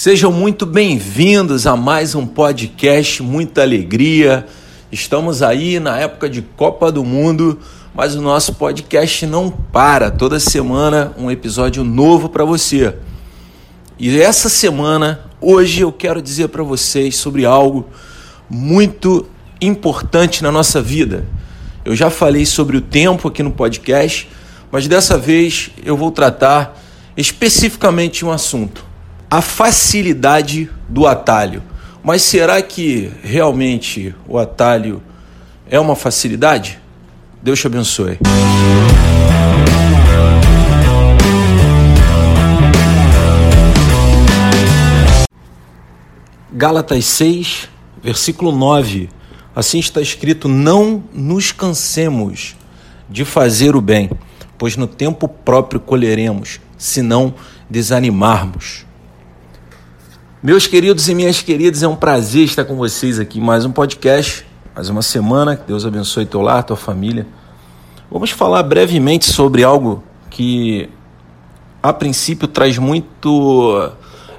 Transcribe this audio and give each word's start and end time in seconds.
Sejam 0.00 0.30
muito 0.30 0.64
bem-vindos 0.64 1.66
a 1.66 1.74
mais 1.74 2.14
um 2.14 2.24
podcast, 2.24 3.20
muita 3.20 3.62
alegria. 3.62 4.46
Estamos 4.92 5.42
aí 5.42 5.80
na 5.80 5.98
época 5.98 6.30
de 6.30 6.40
Copa 6.40 6.92
do 6.92 7.02
Mundo, 7.02 7.58
mas 7.92 8.14
o 8.14 8.22
nosso 8.22 8.54
podcast 8.54 9.26
não 9.26 9.50
para. 9.50 10.08
Toda 10.08 10.38
semana 10.38 11.12
um 11.18 11.28
episódio 11.28 11.82
novo 11.82 12.28
para 12.28 12.44
você. 12.44 12.94
E 13.98 14.20
essa 14.20 14.48
semana, 14.48 15.18
hoje 15.40 15.80
eu 15.80 15.90
quero 15.90 16.22
dizer 16.22 16.46
para 16.46 16.62
vocês 16.62 17.16
sobre 17.16 17.44
algo 17.44 17.84
muito 18.48 19.26
importante 19.60 20.44
na 20.44 20.52
nossa 20.52 20.80
vida. 20.80 21.26
Eu 21.84 21.96
já 21.96 22.08
falei 22.08 22.46
sobre 22.46 22.76
o 22.76 22.80
tempo 22.80 23.26
aqui 23.26 23.42
no 23.42 23.50
podcast, 23.50 24.28
mas 24.70 24.86
dessa 24.86 25.18
vez 25.18 25.70
eu 25.84 25.96
vou 25.96 26.12
tratar 26.12 26.80
especificamente 27.16 28.24
um 28.24 28.30
assunto 28.30 28.86
a 29.30 29.42
facilidade 29.42 30.70
do 30.88 31.06
atalho. 31.06 31.62
Mas 32.02 32.22
será 32.22 32.62
que 32.62 33.12
realmente 33.22 34.14
o 34.26 34.38
atalho 34.38 35.02
é 35.68 35.78
uma 35.78 35.94
facilidade? 35.94 36.80
Deus 37.42 37.60
te 37.60 37.66
abençoe. 37.66 38.18
Gálatas 46.50 47.04
6, 47.04 47.68
versículo 48.02 48.50
9. 48.50 49.10
Assim 49.54 49.78
está 49.78 50.00
escrito: 50.00 50.48
Não 50.48 51.04
nos 51.12 51.52
cansemos 51.52 52.56
de 53.08 53.24
fazer 53.24 53.76
o 53.76 53.80
bem, 53.80 54.10
pois 54.56 54.76
no 54.76 54.86
tempo 54.86 55.28
próprio 55.28 55.78
colheremos, 55.78 56.60
se 56.78 57.02
não 57.02 57.34
desanimarmos. 57.68 58.87
Meus 60.40 60.68
queridos 60.68 61.08
e 61.08 61.16
minhas 61.16 61.42
queridas, 61.42 61.82
é 61.82 61.88
um 61.88 61.96
prazer 61.96 62.44
estar 62.44 62.64
com 62.64 62.76
vocês 62.76 63.18
aqui. 63.18 63.40
Mais 63.40 63.64
um 63.64 63.72
podcast, 63.72 64.46
mais 64.72 64.88
uma 64.88 65.02
semana. 65.02 65.56
Que 65.56 65.66
Deus 65.66 65.84
abençoe 65.84 66.26
teu 66.26 66.40
lar, 66.40 66.62
tua 66.62 66.76
família. 66.76 67.26
Vamos 68.08 68.30
falar 68.30 68.62
brevemente 68.62 69.24
sobre 69.24 69.64
algo 69.64 70.00
que, 70.30 70.88
a 71.82 71.92
princípio, 71.92 72.46
traz 72.46 72.78
muito. 72.78 73.90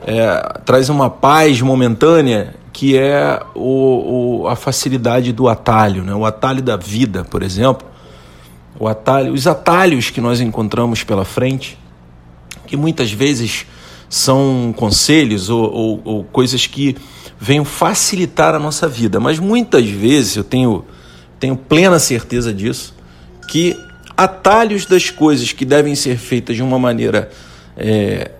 É, 0.07 0.59
traz 0.63 0.87
uma 0.87 1.09
paz 1.09 1.59
momentânea, 1.59 2.55
que 2.71 2.97
é 2.97 3.43
o, 3.53 4.43
o, 4.43 4.47
a 4.47 4.55
facilidade 4.55 5.33
do 5.33 5.49
atalho, 5.49 6.01
né? 6.01 6.15
o 6.15 6.25
atalho 6.25 6.61
da 6.61 6.77
vida, 6.77 7.25
por 7.25 7.43
exemplo. 7.43 7.85
O 8.79 8.87
atalho, 8.87 9.33
os 9.33 9.45
atalhos 9.45 10.09
que 10.09 10.21
nós 10.21 10.39
encontramos 10.39 11.03
pela 11.03 11.25
frente, 11.25 11.77
que 12.65 12.77
muitas 12.77 13.11
vezes 13.11 13.65
são 14.09 14.73
conselhos 14.75 15.49
ou, 15.49 15.71
ou, 15.71 16.01
ou 16.03 16.23
coisas 16.23 16.65
que 16.65 16.95
venham 17.39 17.63
facilitar 17.63 18.55
a 18.55 18.59
nossa 18.59 18.87
vida. 18.87 19.19
Mas 19.19 19.39
muitas 19.39 19.87
vezes 19.87 20.35
eu 20.35 20.43
tenho, 20.43 20.83
tenho 21.39 21.55
plena 21.55 21.99
certeza 21.99 22.53
disso, 22.53 22.95
que 23.47 23.77
atalhos 24.17 24.85
das 24.85 25.09
coisas 25.09 25.53
que 25.53 25.63
devem 25.63 25.95
ser 25.95 26.17
feitas 26.17 26.55
de 26.55 26.63
uma 26.63 26.77
maneira 26.77 27.29
é, 27.77 28.31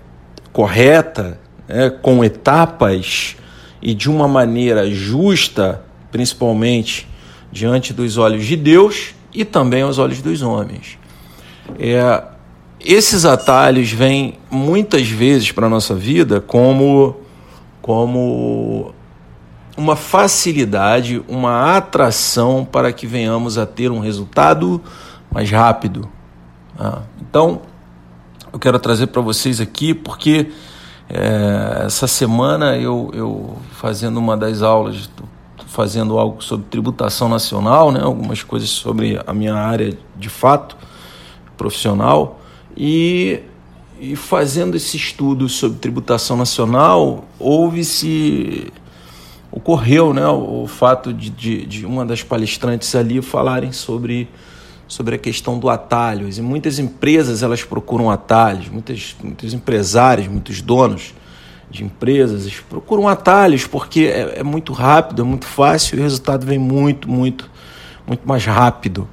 correta, 0.52 1.40
é, 1.68 1.90
com 1.90 2.24
etapas 2.24 3.38
e 3.82 3.94
de 3.94 4.10
uma 4.10 4.28
maneira 4.28 4.90
justa, 4.92 5.82
principalmente 6.12 7.08
diante 7.52 7.94
dos 7.94 8.18
olhos 8.18 8.46
de 8.46 8.56
Deus 8.56 9.14
e 9.34 9.46
também 9.46 9.84
aos 9.84 9.98
olhos 9.98 10.22
dos 10.22 10.42
homens. 10.42 10.98
É, 11.80 12.24
esses 12.80 13.26
atalhos 13.26 13.92
vêm 13.92 14.40
muitas 14.50 15.08
vezes 15.10 15.52
para 15.52 15.68
a 15.68 15.70
nossa 15.70 15.94
vida 15.94 16.40
como, 16.40 17.16
como 17.82 18.94
uma 19.76 19.96
facilidade, 19.96 21.24
uma 21.28 21.76
atração 21.78 22.68
para 22.70 22.92
que 22.94 23.06
venhamos 23.06 23.58
a 23.58 23.66
ter 23.66 23.92
um 23.92 24.00
resultado 24.00 24.82
mais 25.32 25.50
rápido. 25.52 26.10
Ah, 26.78 27.02
então, 27.22 27.62
eu 28.52 28.60
quero 28.60 28.80
trazer 28.80 29.08
para 29.08 29.22
vocês 29.22 29.60
aqui, 29.60 29.94
porque 29.94 30.52
é, 31.10 31.84
essa 31.86 32.08
semana 32.08 32.78
eu, 32.78 33.12
eu 33.14 33.58
fazendo 33.72 34.18
uma 34.18 34.38
das 34.38 34.62
aulas, 34.62 35.10
fazendo 35.68 36.18
algo 36.18 36.44
sobre 36.44 36.66
tributação 36.68 37.30
nacional, 37.30 37.92
né, 37.92 38.00
algumas 38.02 38.44
coisas 38.44 38.70
sobre 38.70 39.22
a 39.26 39.34
minha 39.34 39.56
área 39.56 39.98
de 40.16 40.30
fato 40.30 40.78
profissional. 41.58 42.40
E, 42.76 43.42
e 44.00 44.16
fazendo 44.16 44.78
esse 44.78 44.98
estudo 44.98 45.50
sobre 45.50 45.80
tributação 45.80 46.38
nacional, 46.38 47.26
houve-se. 47.38 48.72
ocorreu 49.52 50.14
né, 50.14 50.28
o, 50.28 50.64
o 50.64 50.68
fato 50.68 51.14
de, 51.14 51.30
de, 51.30 51.66
de, 51.66 51.86
uma 51.86 52.06
das 52.06 52.24
palestrantes 52.24 52.94
ali 52.96 53.22
falarem 53.22 53.72
sobre, 53.72 54.28
sobre 54.88 55.16
a 55.16 55.18
questão 55.18 55.60
do 55.60 55.70
atalho. 55.70 56.30
E 56.30 56.42
muitas 56.42 56.80
empresas 56.80 57.44
elas 57.44 57.64
procuram 57.64 58.10
atalhos, 58.10 58.70
muitas, 58.70 59.16
muitos 59.22 59.54
empresários, 59.54 60.28
muitos 60.28 60.62
donos 60.62 61.14
de 61.70 61.84
empresas 61.84 62.52
procuram 62.68 63.08
atalhos 63.08 63.68
porque 63.68 64.02
é, 64.02 64.40
é 64.40 64.44
muito 64.44 64.74
rápido, 64.74 65.22
é 65.22 65.26
muito 65.26 65.46
fácil 65.46 65.98
e 65.98 66.00
o 66.00 66.04
resultado 66.04 66.46
vem 66.46 66.58
muito, 66.58 67.10
muito, 67.10 67.50
muito 68.08 68.28
mais 68.28 68.44
rápido. 68.46 69.08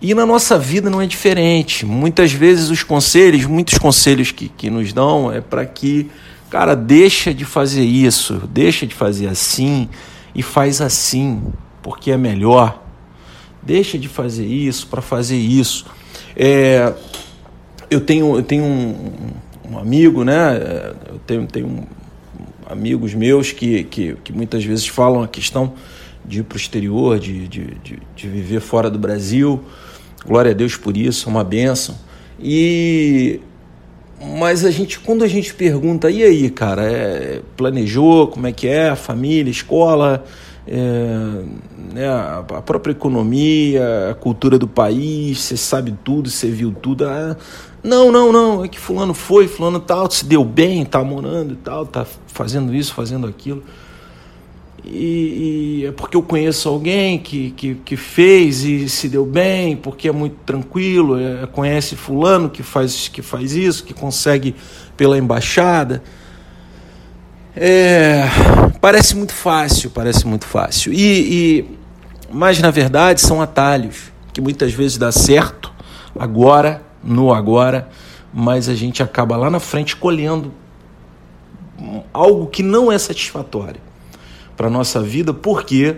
E 0.00 0.14
na 0.14 0.24
nossa 0.24 0.56
vida 0.56 0.88
não 0.88 1.00
é 1.00 1.06
diferente. 1.06 1.84
Muitas 1.84 2.32
vezes 2.32 2.70
os 2.70 2.82
conselhos, 2.82 3.44
muitos 3.46 3.78
conselhos 3.78 4.30
que, 4.30 4.48
que 4.48 4.70
nos 4.70 4.92
dão 4.92 5.32
é 5.32 5.40
para 5.40 5.66
que, 5.66 6.08
cara, 6.48 6.76
deixa 6.76 7.34
de 7.34 7.44
fazer 7.44 7.82
isso, 7.82 8.42
deixa 8.50 8.86
de 8.86 8.94
fazer 8.94 9.26
assim 9.26 9.88
e 10.34 10.42
faz 10.42 10.80
assim, 10.80 11.42
porque 11.82 12.12
é 12.12 12.16
melhor. 12.16 12.84
Deixa 13.60 13.98
de 13.98 14.08
fazer 14.08 14.46
isso 14.46 14.86
para 14.86 15.02
fazer 15.02 15.36
isso. 15.36 15.84
É, 16.36 16.94
eu 17.90 18.00
tenho, 18.00 18.36
eu 18.36 18.42
tenho 18.42 18.64
um, 18.64 19.32
um 19.72 19.78
amigo, 19.78 20.22
né? 20.22 20.94
Eu 21.08 21.18
tenho, 21.26 21.46
tenho 21.46 21.88
amigos 22.70 23.14
meus 23.14 23.50
que, 23.50 23.82
que, 23.84 24.14
que 24.22 24.32
muitas 24.32 24.64
vezes 24.64 24.86
falam 24.86 25.22
a 25.22 25.28
questão 25.28 25.72
de 26.24 26.40
ir 26.40 26.42
para 26.44 26.56
o 26.56 26.58
exterior, 26.58 27.18
de, 27.18 27.48
de, 27.48 27.64
de, 27.82 27.98
de 28.14 28.28
viver 28.28 28.60
fora 28.60 28.88
do 28.88 28.98
Brasil. 28.98 29.64
Glória 30.28 30.50
a 30.50 30.54
Deus 30.54 30.76
por 30.76 30.94
isso, 30.94 31.26
é 31.26 31.32
uma 31.32 31.42
benção. 31.42 31.96
E 32.38 33.40
mas 34.20 34.64
a 34.64 34.70
gente, 34.70 35.00
quando 35.00 35.24
a 35.24 35.28
gente 35.28 35.54
pergunta, 35.54 36.10
e 36.10 36.22
aí, 36.22 36.50
cara, 36.50 36.82
é, 36.82 37.40
planejou, 37.56 38.26
como 38.26 38.46
é 38.46 38.52
que 38.52 38.66
é, 38.66 38.94
família, 38.94 39.50
escola, 39.50 40.24
é, 40.66 41.42
né, 41.94 42.08
a 42.08 42.62
própria 42.62 42.92
economia, 42.92 44.10
a 44.10 44.14
cultura 44.14 44.58
do 44.58 44.68
país, 44.68 45.38
você 45.38 45.56
sabe 45.56 45.94
tudo, 46.04 46.28
você 46.28 46.50
viu 46.50 46.72
tudo. 46.72 47.06
Ah, 47.06 47.36
não, 47.82 48.12
não, 48.12 48.30
não, 48.30 48.64
é 48.64 48.68
que 48.68 48.78
fulano 48.78 49.14
foi, 49.14 49.48
fulano 49.48 49.80
tal, 49.80 50.10
se 50.10 50.26
deu 50.26 50.44
bem, 50.44 50.84
tá 50.84 51.02
morando 51.02 51.54
e 51.54 51.56
tal, 51.56 51.86
tá 51.86 52.04
fazendo 52.26 52.74
isso, 52.74 52.92
fazendo 52.92 53.26
aquilo 53.26 53.62
e, 54.90 55.80
e, 55.82 55.86
é 55.86 55.92
porque 55.92 56.16
eu 56.16 56.22
conheço 56.22 56.68
alguém 56.68 57.18
que, 57.18 57.50
que, 57.50 57.74
que, 57.74 57.96
fez 57.96 58.64
e 58.64 58.88
se 58.88 59.08
deu 59.08 59.26
bem, 59.26 59.76
porque 59.76 60.08
é 60.08 60.12
muito 60.12 60.36
tranquilo, 60.46 61.18
é, 61.18 61.46
conhece 61.46 61.94
fulano 61.94 62.48
que 62.48 62.62
faz, 62.62 63.08
que 63.08 63.20
faz 63.20 63.52
isso, 63.52 63.84
que 63.84 63.92
consegue 63.92 64.54
pela 64.96 65.18
embaixada. 65.18 66.02
É, 67.54 68.24
parece 68.80 69.14
muito 69.14 69.34
fácil, 69.34 69.90
parece 69.90 70.26
muito 70.26 70.46
fácil. 70.46 70.92
E, 70.92 71.58
e, 71.58 71.78
mas 72.32 72.58
na 72.58 72.70
verdade 72.70 73.20
são 73.20 73.42
atalhos 73.42 74.10
que 74.32 74.40
muitas 74.40 74.72
vezes 74.72 74.96
dá 74.96 75.12
certo 75.12 75.70
agora, 76.18 76.82
no 77.04 77.34
agora, 77.34 77.90
mas 78.32 78.68
a 78.68 78.74
gente 78.74 79.02
acaba 79.02 79.36
lá 79.36 79.50
na 79.50 79.60
frente 79.60 79.96
colhendo 79.96 80.52
algo 82.12 82.46
que 82.46 82.62
não 82.62 82.90
é 82.90 82.98
satisfatório 82.98 83.87
para 84.58 84.66
a 84.66 84.70
nossa 84.70 85.00
vida 85.00 85.32
porque 85.32 85.96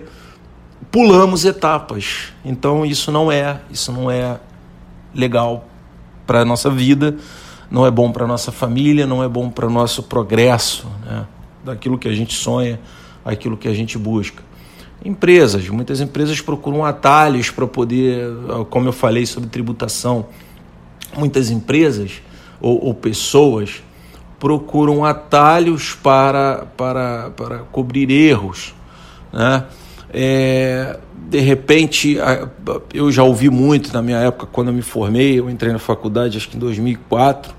pulamos 0.93 1.47
etapas. 1.47 2.35
Então 2.45 2.85
isso 2.85 3.11
não 3.11 3.33
é, 3.33 3.59
isso 3.71 3.91
não 3.91 4.11
é 4.11 4.39
legal 5.15 5.67
para 6.27 6.43
a 6.43 6.45
nossa 6.45 6.69
vida, 6.69 7.17
não 7.71 7.87
é 7.87 7.91
bom 7.91 8.13
para 8.13 8.25
a 8.25 8.29
nossa 8.29 8.53
família, 8.53 9.07
não 9.07 9.25
é 9.25 9.29
bom 9.29 9.49
para 9.49 9.67
o 9.67 9.71
nosso 9.71 10.03
progresso, 10.03 10.87
né? 11.07 11.27
daquilo 11.65 11.99
que 11.99 12.07
a 12.07 12.13
gente 12.13 12.35
sonha, 12.35 12.79
aquilo 13.25 13.57
que 13.57 13.67
a 13.67 13.73
gente 13.73 13.97
busca. 13.97 14.43
Empresas, 15.03 15.67
muitas 15.71 16.03
empresas 16.03 16.43
procuram 16.43 16.85
atalhos 16.85 17.51
para 17.51 17.67
poder, 17.67 18.29
como 18.69 18.89
eu 18.89 18.93
falei 18.93 19.25
sobre 19.25 19.49
tributação, 19.49 20.27
muitas 21.17 21.51
empresas 21.51 22.21
ou, 22.61 22.85
ou 22.85 22.93
pessoas 22.93 23.83
procuram 24.41 25.05
atalhos 25.05 25.95
para, 25.95 26.67
para, 26.77 27.31
para 27.37 27.59
cobrir 27.71 28.11
erros. 28.11 28.75
Né? 29.31 29.65
É, 30.13 30.99
de 31.29 31.39
repente, 31.39 32.19
eu 32.93 33.13
já 33.13 33.23
ouvi 33.23 33.51
muito 33.51 33.93
na 33.93 34.03
minha 34.03 34.17
época, 34.17 34.49
quando 34.51 34.69
eu 34.69 34.75
me 34.75 34.83
formei, 34.83 35.39
eu 35.39 35.49
entrei 35.49 35.73
na 35.73 35.79
faculdade, 35.79 36.39
acho 36.39 36.49
que 36.49 36.57
em 36.57 36.61
2004, 36.61 37.55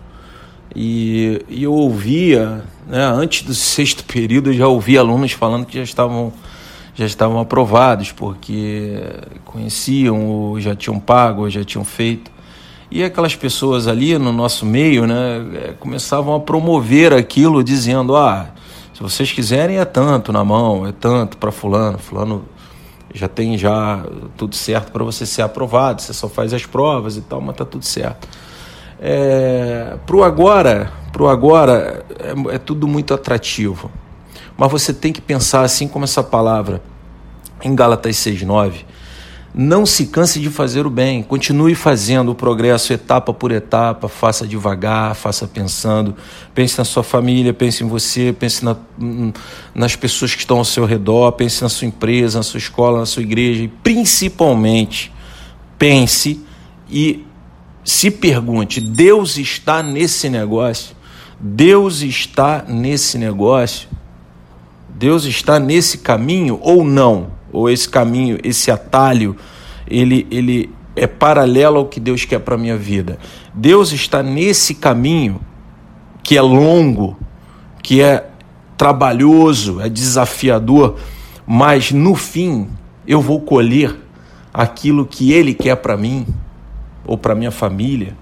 E, 0.75 1.45
e 1.48 1.63
eu 1.63 1.74
ouvia, 1.74 2.63
né, 2.88 3.04
antes 3.04 3.44
do 3.44 3.54
sexto 3.54 4.04
período, 4.04 4.50
eu 4.50 4.54
já 4.54 4.68
ouvia 4.68 5.01
alunos 5.01 5.31
falando 5.33 5.66
que 5.66 5.78
já 5.78 5.83
estavam 5.83 6.33
já 6.94 7.06
estavam 7.06 7.39
aprovados 7.39 8.12
porque 8.12 9.01
conheciam 9.45 10.28
ou 10.28 10.60
já 10.60 10.75
tinham 10.75 11.00
pago 11.00 11.44
ou 11.44 11.50
já 11.50 11.63
tinham 11.63 11.86
feito. 11.86 12.31
E 12.92 13.06
aquelas 13.06 13.34
pessoas 13.34 13.88
ali 13.88 14.18
no 14.18 14.34
nosso 14.34 14.66
meio 14.66 15.08
né, 15.08 15.46
é, 15.56 15.74
começavam 15.80 16.36
a 16.36 16.40
promover 16.42 17.14
aquilo 17.14 17.64
dizendo: 17.64 18.18
ah, 18.18 18.50
se 18.94 19.02
vocês 19.02 19.32
quiserem 19.32 19.78
é 19.78 19.86
tanto 19.86 20.34
na 20.34 20.44
mão, 20.44 20.86
é 20.86 20.92
tanto 20.92 21.38
para 21.38 21.54
fulano, 21.54 21.98
fulano 21.98 22.44
já 23.14 23.30
tem 23.30 23.58
já 23.58 24.06
tudo 24.36 24.56
certo 24.56 24.92
para 24.92 25.06
você 25.06 25.26
ser 25.26 25.42
aprovado, 25.42 26.02
você 26.02 26.14
só 26.14 26.28
faz 26.28 26.54
as 26.54 26.66
provas 26.66 27.16
e 27.16 27.22
tal, 27.22 27.40
mas 27.40 27.56
tá 27.56 27.64
tudo 27.64 27.86
certo. 27.86 28.28
É, 29.00 29.98
pro 30.06 30.22
agora, 30.24 30.92
pro 31.14 31.30
agora 31.30 32.06
é, 32.20 32.56
é 32.56 32.58
tudo 32.58 32.90
muito 32.90 33.14
atrativo. 33.14 33.90
Mas 34.58 34.70
você 34.70 34.94
tem 34.94 35.14
que 35.14 35.22
pensar 35.22 35.62
assim 35.62 35.88
como 35.88 36.04
essa 36.04 36.22
palavra 36.22 36.82
em 37.64 37.74
Gálatas 37.74 38.18
6:9 38.18 38.86
não 39.53 39.86
se 39.86 40.06
canse 40.06 40.39
de 40.39 40.50
fazer 40.50 40.86
o 40.86 40.89
bem, 40.89 41.21
continue 41.21 41.75
fazendo 41.75 42.31
o 42.31 42.36
progresso 42.36 42.94
etapa 42.94 43.33
por 43.33 43.51
etapa, 43.51 44.07
faça 44.07 44.48
devagar, 44.48 45.13
faça 45.13 45.45
pensando. 45.45 46.15
Pense 46.56 46.77
na 46.77 46.86
sua 46.86 47.03
família, 47.03 47.53
pense 47.53 47.83
em 47.83 47.88
você, 47.88 48.33
pense 48.38 48.63
na, 48.63 48.77
nas 49.75 49.95
pessoas 49.95 50.33
que 50.33 50.39
estão 50.39 50.59
ao 50.59 50.65
seu 50.65 50.86
redor, 50.86 51.33
pense 51.33 51.62
na 51.62 51.68
sua 51.68 51.86
empresa, 51.86 52.39
na 52.39 52.44
sua 52.44 52.59
escola, 52.59 53.00
na 53.00 53.06
sua 53.06 53.24
igreja 53.24 53.63
e 53.63 53.68
principalmente 53.68 55.12
pense 55.77 56.39
e 56.89 57.25
se 57.83 58.09
pergunte: 58.09 58.80
Deus 58.80 59.38
está 59.38 59.83
nesse 59.83 60.30
negócio? 60.30 60.95
Deus 61.38 62.01
está 62.01 62.63
nesse 62.65 63.18
negócio? 63.18 63.89
Deus 64.88 65.25
está 65.25 65.59
nesse 65.59 65.97
caminho 65.97 66.57
ou 66.62 66.86
não? 66.86 67.41
Ou 67.51 67.69
esse 67.69 67.88
caminho, 67.88 68.38
esse 68.44 68.71
atalho, 68.71 69.36
ele, 69.88 70.27
ele 70.31 70.74
é 70.95 71.07
paralelo 71.07 71.77
ao 71.77 71.86
que 71.86 72.00
Deus 72.00 72.25
quer 72.25 72.39
para 72.39 72.56
a 72.56 72.57
minha 72.57 72.77
vida. 72.77 73.18
Deus 73.53 73.92
está 73.92 74.21
nesse 74.21 74.75
caminho 74.75 75.42
que 76.24 76.38
é 76.38 76.42
longo, 76.42 77.18
que 77.81 78.01
é 78.01 78.30
trabalhoso, 78.77 79.81
é 79.81 79.89
desafiador, 79.89 80.98
mas 81.45 81.92
no 81.92 82.15
fim 82.15 82.69
eu 83.06 83.21
vou 83.21 83.42
colher 83.42 83.95
aquilo 84.54 85.06
que 85.06 85.31
Ele 85.31 85.54
quer 85.54 85.75
para 85.75 85.97
mim 85.97 86.25
ou 87.06 87.18
para 87.18 87.36
minha 87.36 87.51
família. 87.51 88.15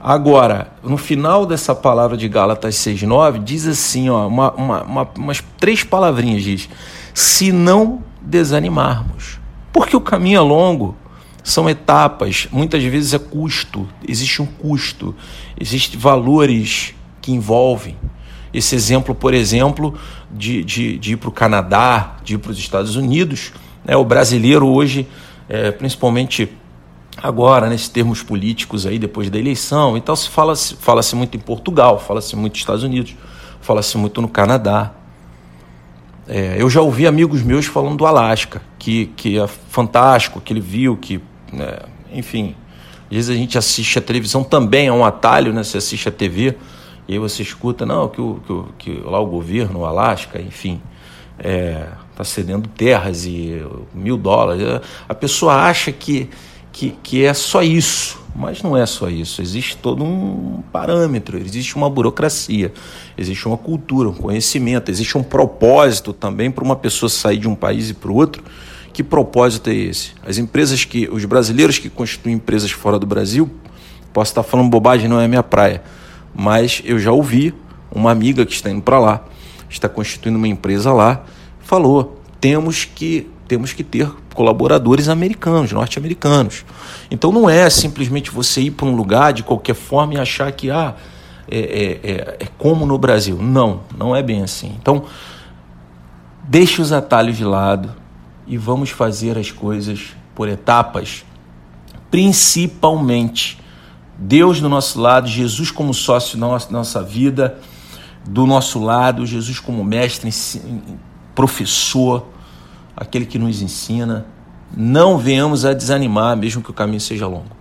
Agora, 0.00 0.72
no 0.82 0.96
final 0.96 1.44
dessa 1.44 1.74
palavra 1.74 2.16
de 2.16 2.28
Gálatas 2.28 2.76
6,9, 2.76 3.42
diz 3.42 3.66
assim, 3.66 4.08
ó, 4.08 4.28
uma, 4.28 4.52
uma, 4.52 4.82
uma, 4.82 5.08
umas 5.16 5.42
três 5.58 5.82
palavrinhas, 5.82 6.42
diz, 6.42 6.68
se 7.18 7.50
não 7.50 8.04
desanimarmos. 8.22 9.40
Porque 9.72 9.96
o 9.96 10.00
caminho 10.00 10.36
é 10.36 10.40
longo, 10.40 10.96
são 11.42 11.68
etapas, 11.68 12.46
muitas 12.52 12.80
vezes 12.84 13.12
é 13.12 13.18
custo, 13.18 13.88
existe 14.06 14.40
um 14.40 14.46
custo, 14.46 15.12
existem 15.60 15.98
valores 15.98 16.94
que 17.20 17.32
envolvem. 17.32 17.96
Esse 18.54 18.76
exemplo, 18.76 19.16
por 19.16 19.34
exemplo, 19.34 19.98
de, 20.30 20.62
de, 20.62 20.96
de 20.96 21.12
ir 21.14 21.16
para 21.16 21.28
o 21.28 21.32
Canadá, 21.32 22.18
de 22.22 22.34
ir 22.34 22.38
para 22.38 22.52
os 22.52 22.58
Estados 22.58 22.94
Unidos, 22.94 23.52
né? 23.84 23.96
o 23.96 24.04
brasileiro 24.04 24.68
hoje, 24.68 25.04
é, 25.48 25.72
principalmente 25.72 26.48
agora, 27.20 27.68
nesses 27.68 27.88
termos 27.88 28.22
políticos 28.22 28.86
aí, 28.86 28.96
depois 28.96 29.28
da 29.28 29.40
eleição, 29.40 29.96
então 29.96 30.14
se 30.14 30.28
fala, 30.28 30.54
-se, 30.54 30.76
fala 30.76 31.00
muito 31.14 31.36
em 31.36 31.40
Portugal, 31.40 31.98
fala-se 31.98 32.36
muito 32.36 32.52
nos 32.52 32.60
Estados 32.60 32.84
Unidos, 32.84 33.16
fala-se 33.60 33.98
muito 33.98 34.22
no 34.22 34.28
Canadá. 34.28 34.94
É, 36.28 36.56
eu 36.58 36.68
já 36.68 36.82
ouvi 36.82 37.06
amigos 37.06 37.42
meus 37.42 37.64
falando 37.64 37.96
do 37.96 38.06
Alasca, 38.06 38.60
que, 38.78 39.06
que 39.16 39.38
é 39.38 39.46
fantástico, 39.46 40.42
que 40.42 40.52
ele 40.52 40.60
viu, 40.60 40.94
que, 40.94 41.22
né, 41.50 41.78
enfim, 42.12 42.54
às 43.10 43.16
vezes 43.16 43.30
a 43.30 43.34
gente 43.34 43.56
assiste 43.56 43.98
a 43.98 44.02
televisão 44.02 44.44
também, 44.44 44.88
é 44.88 44.92
um 44.92 45.04
atalho, 45.04 45.54
né? 45.54 45.62
Você 45.62 45.78
assiste 45.78 46.06
a 46.06 46.12
TV 46.12 46.54
e 47.08 47.14
aí 47.14 47.18
você 47.18 47.42
escuta, 47.42 47.86
não, 47.86 48.06
que, 48.08 48.20
o, 48.20 48.40
que, 48.44 48.52
o, 48.52 48.68
que 48.76 48.90
lá 49.02 49.18
o 49.18 49.24
governo, 49.24 49.80
o 49.80 49.86
Alasca, 49.86 50.38
enfim, 50.38 50.82
está 51.38 51.48
é, 51.48 51.88
tá 52.14 52.22
cedendo 52.22 52.68
terras 52.68 53.24
e 53.24 53.64
mil 53.94 54.18
dólares. 54.18 54.82
A 55.08 55.14
pessoa 55.14 55.54
acha 55.54 55.90
que, 55.90 56.28
que, 56.78 56.94
que 57.02 57.24
é 57.24 57.34
só 57.34 57.60
isso. 57.60 58.16
Mas 58.36 58.62
não 58.62 58.76
é 58.76 58.86
só 58.86 59.10
isso, 59.10 59.42
existe 59.42 59.76
todo 59.78 60.04
um 60.04 60.62
parâmetro, 60.70 61.36
existe 61.36 61.74
uma 61.74 61.90
burocracia, 61.90 62.72
existe 63.16 63.48
uma 63.48 63.58
cultura, 63.58 64.10
um 64.10 64.14
conhecimento, 64.14 64.92
existe 64.92 65.18
um 65.18 65.24
propósito 65.24 66.12
também 66.12 66.48
para 66.48 66.62
uma 66.62 66.76
pessoa 66.76 67.10
sair 67.10 67.38
de 67.38 67.48
um 67.48 67.56
país 67.56 67.90
e 67.90 67.94
para 67.94 68.12
o 68.12 68.14
outro. 68.14 68.44
Que 68.92 69.02
propósito 69.02 69.70
é 69.70 69.74
esse? 69.74 70.12
As 70.24 70.38
empresas 70.38 70.84
que, 70.84 71.08
os 71.10 71.24
brasileiros 71.24 71.80
que 71.80 71.90
constituem 71.90 72.36
empresas 72.36 72.70
fora 72.70 72.96
do 72.96 73.06
Brasil, 73.06 73.50
posso 74.12 74.30
estar 74.30 74.44
falando 74.44 74.70
bobagem, 74.70 75.08
não 75.08 75.20
é 75.20 75.26
minha 75.26 75.42
praia, 75.42 75.82
mas 76.32 76.80
eu 76.84 77.00
já 77.00 77.10
ouvi 77.10 77.52
uma 77.90 78.12
amiga 78.12 78.46
que 78.46 78.52
está 78.52 78.70
indo 78.70 78.82
para 78.82 79.00
lá, 79.00 79.24
está 79.68 79.88
constituindo 79.88 80.38
uma 80.38 80.46
empresa 80.46 80.92
lá, 80.92 81.24
falou: 81.58 82.22
temos 82.40 82.84
que 82.84 83.28
temos 83.48 83.72
que 83.72 83.82
ter 83.82 84.08
colaboradores 84.38 85.08
americanos, 85.08 85.72
norte-americanos. 85.72 86.64
Então 87.10 87.32
não 87.32 87.50
é 87.50 87.68
simplesmente 87.68 88.30
você 88.30 88.60
ir 88.60 88.70
para 88.70 88.86
um 88.86 88.94
lugar 88.94 89.32
de 89.32 89.42
qualquer 89.42 89.74
forma 89.74 90.14
e 90.14 90.16
achar 90.16 90.52
que 90.52 90.70
ah, 90.70 90.94
é, 91.50 91.58
é, 91.58 92.10
é, 92.12 92.36
é 92.38 92.48
como 92.56 92.86
no 92.86 92.96
Brasil. 92.96 93.36
Não, 93.42 93.80
não 93.98 94.14
é 94.14 94.22
bem 94.22 94.40
assim. 94.40 94.76
Então, 94.80 95.06
deixe 96.44 96.80
os 96.80 96.92
atalhos 96.92 97.36
de 97.36 97.44
lado 97.44 97.92
e 98.46 98.56
vamos 98.56 98.90
fazer 98.90 99.36
as 99.36 99.50
coisas 99.50 100.14
por 100.36 100.48
etapas, 100.48 101.24
principalmente 102.08 103.58
Deus 104.16 104.60
do 104.60 104.68
nosso 104.68 105.00
lado, 105.00 105.26
Jesus 105.26 105.72
como 105.72 105.92
sócio 105.92 106.38
da 106.38 106.46
nossa, 106.46 106.70
nossa 106.70 107.02
vida, 107.02 107.58
do 108.24 108.46
nosso 108.46 108.78
lado, 108.78 109.26
Jesus 109.26 109.58
como 109.58 109.82
mestre, 109.82 110.30
professor, 111.34 112.24
aquele 112.98 113.26
que 113.26 113.38
nos 113.38 113.62
ensina. 113.62 114.26
Não 114.76 115.16
venhamos 115.16 115.64
a 115.64 115.72
desanimar, 115.72 116.36
mesmo 116.36 116.62
que 116.62 116.70
o 116.70 116.74
caminho 116.74 117.00
seja 117.00 117.26
longo. 117.26 117.56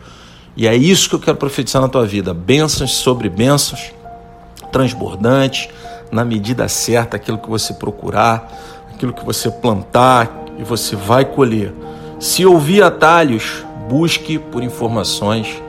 E 0.56 0.68
é 0.68 0.76
isso 0.76 1.08
que 1.08 1.16
eu 1.16 1.20
quero 1.20 1.38
profetizar 1.38 1.82
na 1.82 1.88
tua 1.88 2.06
vida: 2.06 2.34
bênçãos 2.34 2.96
sobre 2.96 3.30
bênçãos, 3.30 3.94
transbordantes, 4.72 5.70
na 6.12 6.26
medida 6.26 6.68
certa, 6.68 7.18
aquilo 7.18 7.38
que 7.38 7.50
você 7.50 7.74
procurar, 7.74 8.52
aquilo 8.94 9.14
que 9.14 9.24
você 9.24 9.50
plantar 9.50 10.32
e 10.58 10.64
você 10.64 10.96
vai 10.96 11.24
colher. 11.24 11.74
Se 12.20 12.46
ouvir 12.46 12.82
atalhos, 12.82 13.64
busque 13.88 14.40
por 14.40 14.64
informações, 14.64 15.62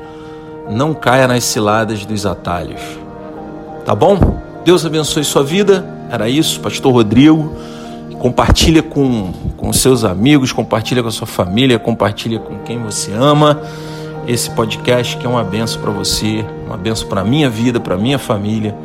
não 0.71 0.95
caia 0.95 1.29
nas 1.29 1.45
ciladas 1.45 2.07
dos 2.07 2.25
atalhos. 2.25 2.81
Tá 3.85 3.95
bom? 3.95 4.41
Deus 4.65 4.85
abençoe 4.85 5.25
sua 5.25 5.45
vida. 5.45 5.87
Era 6.11 6.29
isso, 6.29 6.61
Pastor 6.61 6.93
Rodrigo. 6.93 7.55
Compartilha 8.19 8.83
com, 8.83 9.33
com 9.59 9.71
seus 9.73 10.05
amigos, 10.05 10.53
compartilha 10.53 11.03
com 11.03 11.09
a 11.09 11.13
sua 11.13 11.27
família, 11.27 11.79
compartilha 11.79 12.39
com 12.39 12.59
quem 12.61 12.79
você 12.79 13.13
ama 13.13 13.61
esse 14.27 14.51
podcast 14.51 15.17
que 15.17 15.27
é 15.27 15.29
uma 15.29 15.43
benção 15.43 15.81
para 15.81 15.91
você, 15.91 16.45
uma 16.67 16.77
benção 16.77 17.09
para 17.09 17.25
minha 17.25 17.49
vida, 17.49 17.81
para 17.81 17.97
minha 17.97 18.19
família. 18.19 18.77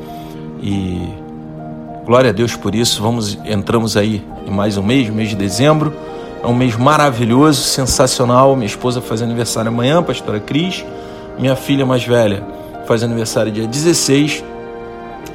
E 0.62 1.06
glória 2.06 2.30
a 2.30 2.34
Deus 2.34 2.56
por 2.56 2.74
isso. 2.74 3.02
Vamos 3.02 3.38
entramos 3.46 3.98
aí 3.98 4.26
em 4.48 4.50
mais 4.50 4.78
um 4.78 4.84
mês, 4.84 5.10
mês 5.10 5.30
de 5.30 5.36
dezembro. 5.36 5.94
É 6.42 6.48
um 6.48 6.56
mês 6.56 6.78
maravilhoso, 6.78 7.62
sensacional. 7.62 8.56
Minha 8.56 8.68
esposa 8.68 9.02
faz 9.02 9.22
aniversário 9.22 9.70
amanhã, 9.70 10.02
pastora 10.02 10.40
Cris. 10.40 10.86
Minha 11.38 11.58
filha 11.58 11.86
mais 11.86 12.06
velha 12.06 12.42
faz 12.86 13.04
aniversário 13.04 13.52
dia 13.52 13.68
16 13.68 14.44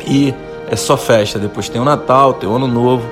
e 0.06 0.34
é 0.70 0.76
só 0.76 0.96
festa. 0.96 1.38
Depois 1.38 1.68
tem 1.68 1.80
o 1.80 1.84
Natal, 1.84 2.32
tem 2.32 2.48
o 2.48 2.56
Ano 2.56 2.66
Novo 2.66 3.06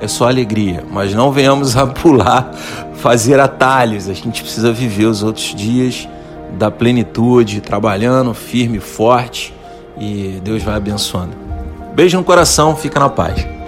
é 0.00 0.08
só 0.08 0.28
alegria, 0.28 0.84
mas 0.90 1.14
não 1.14 1.30
venhamos 1.30 1.76
a 1.76 1.86
pular, 1.86 2.52
fazer 2.94 3.38
atalhos. 3.38 4.08
A 4.08 4.14
gente 4.14 4.42
precisa 4.42 4.72
viver 4.72 5.06
os 5.06 5.22
outros 5.22 5.54
dias 5.54 6.08
da 6.58 6.70
plenitude, 6.70 7.60
trabalhando 7.60 8.34
firme, 8.34 8.80
forte 8.80 9.54
e 9.98 10.40
Deus 10.42 10.62
vai 10.62 10.76
abençoando. 10.76 11.36
Beijo 11.94 12.16
no 12.16 12.24
coração, 12.24 12.74
fica 12.74 12.98
na 12.98 13.08
paz. 13.08 13.59